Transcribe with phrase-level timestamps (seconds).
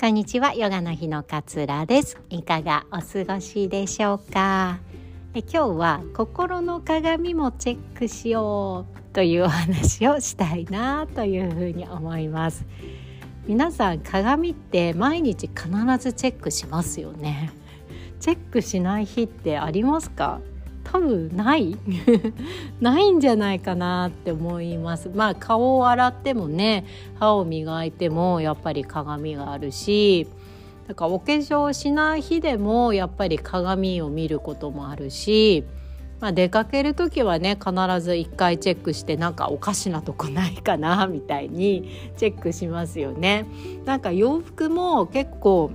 [0.00, 0.54] こんにちは。
[0.54, 2.20] ヨガの日の勝浦です。
[2.30, 4.78] いかがお過ごしでしょうか？
[5.34, 12.64] え今日は心の鏡もチェックしようというお話をしたいなというふうに思います。
[13.48, 15.68] 皆さん鏡って毎日必
[15.98, 17.50] ずチェックしますよね。
[18.20, 20.40] チェックしない日ってありますか？
[20.90, 21.76] 多分ない
[22.80, 26.84] ないんじゃないかなって思いますまあ顔を洗ってもね
[27.18, 30.26] 歯を磨いてもやっぱり鏡があるし
[30.88, 35.64] だかお化粧しない日でもやっぱり鏡を見ることもあるし、
[36.20, 43.44] まあ、出かける時はね必ず一回チェックしてなんかおかしなとこないかなみたいにチェックしますよね。
[43.84, 45.72] なんか洋服も結構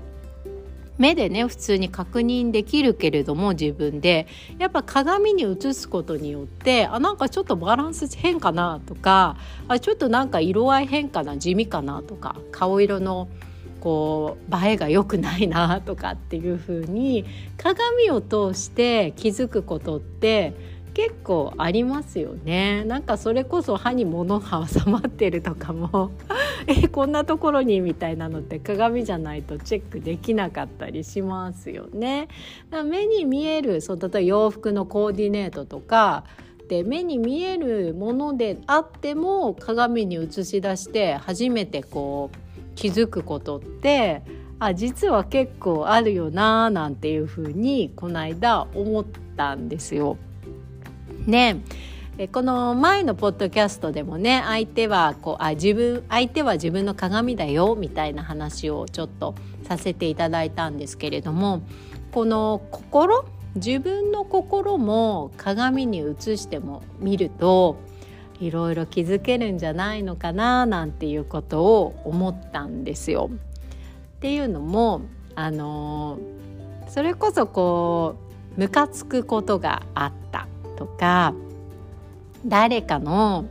[0.98, 4.28] 目でね普通に確認できるけれども自分で。
[4.60, 9.38] やっぱ鏡に映すことによってあなんかちょっとバランス変かなとか
[9.68, 13.28] あちょっとなんか色合い変かな地味かなとか顔色の
[13.82, 17.26] こう映えが良くないなとかっていう風に
[17.58, 20.54] 鏡を通して気づくことって
[20.94, 26.12] 結構ありますよねなんかそれこそ歯に物が挟まってるとかも
[26.68, 32.28] えこんなところにみたいなのって鏡じゃないとチェックできなかったりしますよね。
[32.86, 36.26] 目に見えるそう例えば洋服のコーディネートとか
[36.70, 42.38] で目に見えるものであっても鏡に映し出して初めてこう
[42.76, 44.24] 気づくことって
[44.60, 49.06] あ実は結構あるよなーなんていうふうにこの間思っ
[49.36, 50.18] たんですよ。
[51.26, 51.62] ね
[52.32, 61.64] この前のポッドキャストでもね相手はこうあ自分相手は自分の鏡だよみたいな話をちょっとさせていただいたんですけれども
[62.12, 67.78] この心自分の心も鏡に映しても見ると
[68.40, 73.30] いろいろ気づけるんじゃないのかななんていうことを思ったんですよ。
[73.32, 75.02] っていうのも
[75.36, 76.18] あの
[76.88, 78.16] それこそこ
[78.58, 80.14] うムカつくことがあっ
[80.74, 81.34] とか
[82.46, 83.46] 誰かの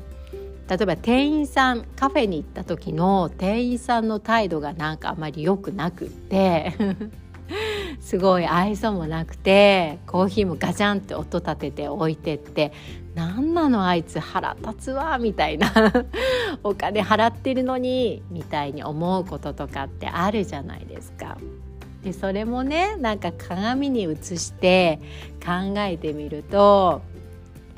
[0.68, 6.72] 例えば店員さんカフェに行った時の店員さんの態度がなんかあまり良くなくって
[8.00, 12.72] すごい愛想もなくてコーヒーもガチャンって音立てて置いてって
[13.14, 15.70] 何なのあいつ腹立つわみたいな
[16.64, 21.36] お金払ってるのにみたいに思うこととかってあるじゃないですか。
[22.02, 24.98] でそれもねなんか鏡に映して
[25.44, 27.02] 考えてみると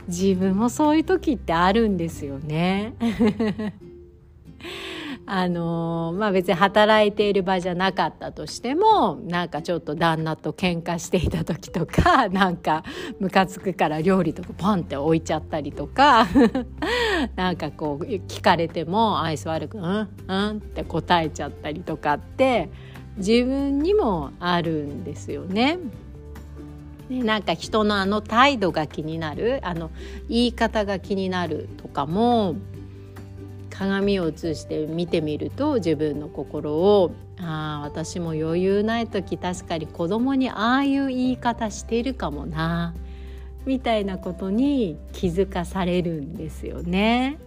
[0.08, 2.94] 自分もそういう時ってあるんですよね。
[5.26, 12.84] あのまあ別に働いている場じゃなかったとしてもなんかちょっと旦那と喧嘩していた時とか なんか
[13.20, 16.26] ムカつくから料理とかポンって置いちゃったりとか
[17.36, 20.08] なんかこう聞かれても愛想悪く「うん？
[20.28, 22.68] うん」って答えちゃったりとかって
[23.16, 25.78] 自分にもあるんですよね。
[27.20, 29.90] ね、なんか人のあの態度が気になるあの
[30.28, 32.56] 言い方が気になるとかも
[33.70, 42.94] 鏡を映して見てみると自分の心をああ私も余裕ない時確かに子供にああいう言い方してるかもな
[43.66, 47.38] みたいなことに気づかされるんですよね。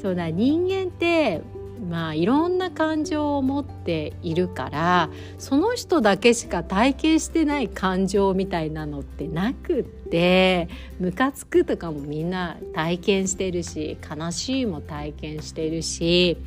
[0.00, 1.42] そうだ人間って
[1.82, 10.68] まあいろんな感情を持っているからその人だけしか体験してない感情みたいなのってなくって
[11.00, 16.38] ムカつくとかもみんな体験してるし悲しいも体験してるし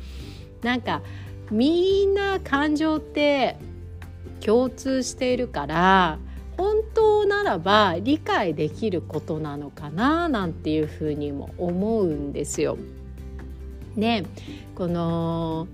[0.62, 1.02] なんか
[1.50, 3.56] みんな感情って
[4.40, 6.18] 共通しているから
[6.56, 12.78] 本当ならば理解できることなのかななんていうふうにも思うんですよ。
[13.96, 14.24] ね
[14.74, 15.66] この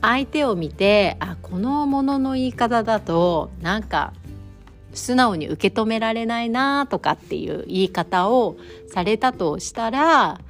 [0.00, 4.12] 相手を見てあこのものの言い方だとなんか
[4.94, 8.56] 素直に受け止められないなとかっていう言い方を
[8.88, 10.40] されたとしたら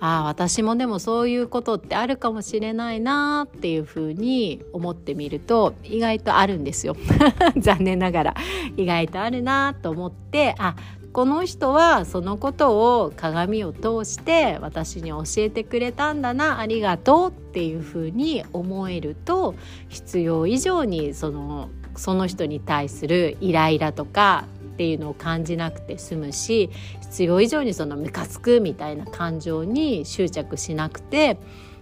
[0.00, 6.96] あ私もでもそういうことってあるかもしれないなっていうふうに思ってみると意外とあるんですよ。
[7.58, 8.34] 残念ながら。
[8.76, 10.76] 意外とあるなと思ってあ
[11.12, 19.54] この人はそのことを鏡を通して私に教えてくれたんだなありがとうっていうふうに思えると
[19.88, 24.44] 必要以上にそのその人に対するイライラとか
[24.74, 26.70] っていうのを感じなくて済むし
[27.00, 31.38] 必要以上にそのムカつくみたいな感情に執着しなくて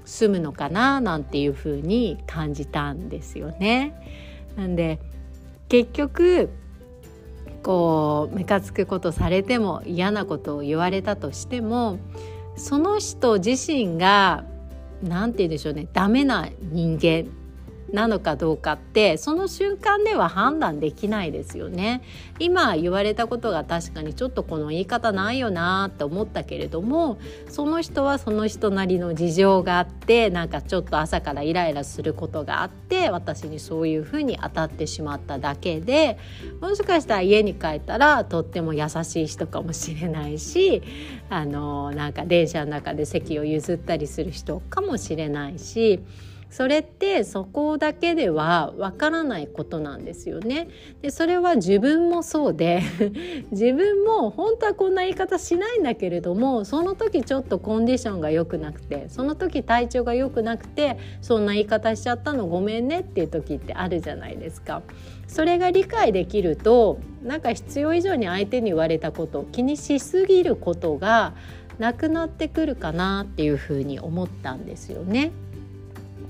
[0.07, 3.93] 済むのかななんていうふうに感じたんですよね。
[4.57, 4.99] なんで
[5.69, 6.49] 結局
[7.67, 11.99] こうムカつくことされても嫌なことを言われたとしても
[12.57, 14.45] その人自身が
[15.03, 17.29] 何て言うんでしょうねダメな人間。
[17.93, 22.03] なのかどうかってその瞬間では判断できないですよね。
[22.39, 27.19] 今言われたことが確かにちょっとこの言い方ないよなって思ったけれども
[27.49, 36.19] その人はその人なりの事情があってなんかちょっと朝からイライラすることがあって私にそういうふうに当たってしまっただけで
[36.61, 40.83] もしかしたら家に帰ったらとっても優しい人かもしれないし
[41.31, 46.01] あのなんか電車の中で席を譲ったりする人かもしれないし。
[46.51, 50.69] それってそこだけではわからないことなんですよね。
[51.03, 52.83] でそれは自分もそうで
[53.51, 64.83] 自分も本当はこんな言い方しないんだけれどもその時ちょっとコンディションが良くなくてその時体調が良くなくてそんな言い方しちゃったのごめんねっていう時ってあるじゃないですか。
[65.27, 71.35] それが理解できるとなんか必要以上に相手に言われたこと気にしすぎることが
[71.79, 75.33] なくなってくるかなっていうふうに思ったんですよね。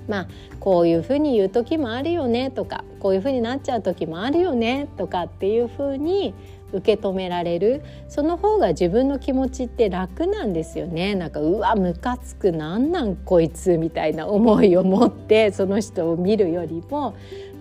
[0.08, 0.29] まあ
[0.61, 6.35] こういうふうに言う時もあるよねとかこういうふうになっちゃう時もあるよねとかっていうふうに
[6.73, 7.82] 受け止められる。
[8.08, 11.14] その方が自分の気持ちって楽なんですよね。
[11.14, 17.14] なんかうわムカつくなんなんこいつみたいな思いを持ってその人を見るよりも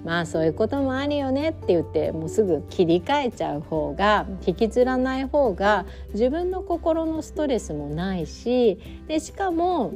[0.05, 9.93] まあそういうこともあるよねって言ってもうすぐ切り替えちゃう方が引きずらない方が自分の心のストレスもないしでしかも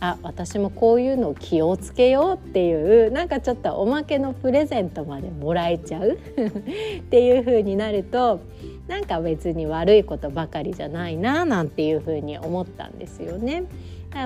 [0.00, 6.12] あ私もこういうのを気をつけようっていうなんかちょっとおまけのプレゼントまでもらえちゃう？
[7.00, 8.40] っていう風になると
[8.86, 13.64] なんか別に悪いことばかりじゃないななんていう風に思ったんですよね。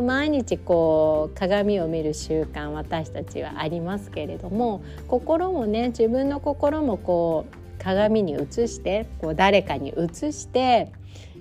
[0.02, 10.92] 毎日こう鏡を見る習慣私たちはありますけれども心もね自分の心もこう鏡に映してこう誰かに映して、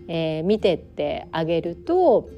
[0.08, 2.30] えー、見てってあげると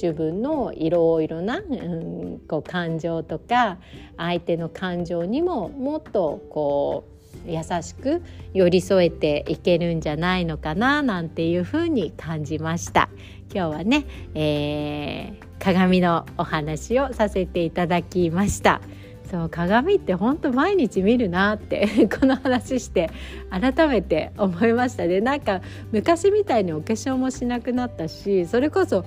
[0.00, 3.78] 自分のいろいろな、うん、こう感情とか
[4.16, 7.04] 相手の感情にももっとこ
[7.46, 8.22] う優しく
[8.54, 13.08] 寄り添えていけるんじゃないのかななんていうふうに感じました。
[13.52, 18.80] 今日はね、えー、鏡のお話をさせていただきました。
[19.30, 21.86] そう鏡って本当毎日見るなって
[22.18, 23.10] この話して
[23.48, 25.20] 改めて思いましたね。
[25.20, 25.60] なんか
[25.92, 29.04] 昔みたいにお化粧もしなくなったしそれこそ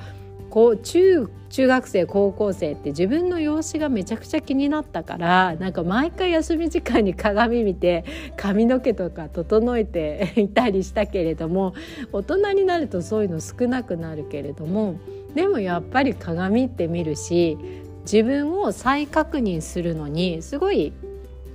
[0.84, 8.06] 中中学生高校生って自分の容姿がめちゃくちゃ気になったからなんか毎回休み時間に鏡見て
[8.38, 11.74] 髪の毛とか整えていたりしたけれども
[12.12, 15.00] 大人になるとそういうの少なくなるけれども
[15.36, 17.58] でもやっぱり鏡って見るし
[18.04, 20.94] 自分を再確認するのにすごい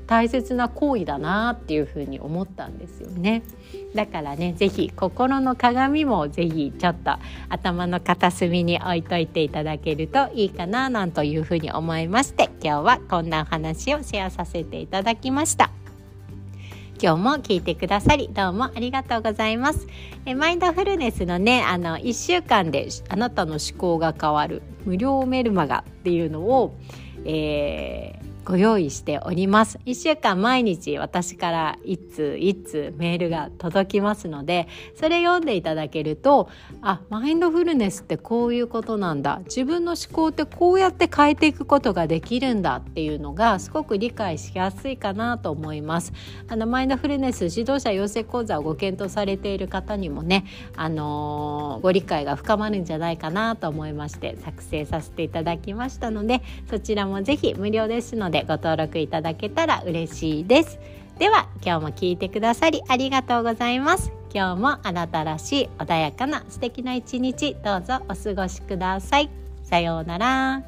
[0.09, 3.43] 大切な行為だなっていうふうに思ったんですよね。
[3.95, 7.13] だからね是非心の鏡も是非ちょっと
[7.51, 15.71] 頭の片隅に置いといていただけるといいかななんというふうに思いまして今日はこんなお話をシェアさせていただきました。
[17.01, 19.87] 今日も聞いてくださりどうもありがとうございます。
[20.25, 26.75] えマインドフルネスのねあの1週間であなたの思考が変わる無料メルマガっていうのを、
[27.25, 29.79] えーご用意しております。
[29.85, 36.49] 1週間毎日私から1通1通メールが届きますのでそれ読んでいただけると
[36.81, 39.43] あマインドフルネスってこういうことなんだ。
[39.45, 46.15] 自分の思考ってこうやって変えていくことができるんだっていうのがすごく理解しやすいかなと思います。
[46.49, 60.79] あのマインドフルネス指導者養成講座をご検討されている方にもねあのー、ご理解が深まるんじゃないかなと思いまして作成させていただきましたのでそちらももぜひ無料ですのででご登録いただけたら嬉しいです。
[61.19, 64.13] では今日も聞いてくださりありがとうございます。
[64.33, 69.31] 今日もあなたらしい穏やかな素敵な一日どうぞお過ごしください。
[69.65, 70.68] さようなら。